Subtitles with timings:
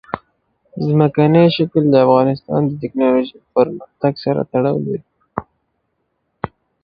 [0.85, 5.05] ځمکنی شکل د افغانستان د تکنالوژۍ له پرمختګ سره تړاو لري.